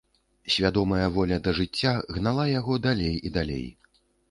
Свядомая 0.53 1.09
воля 1.17 1.37
да 1.49 1.53
жыцця 1.59 1.93
гнала 2.17 2.49
яго 2.59 2.81
далей 2.89 3.15
і 3.31 3.37
далей. 3.39 3.65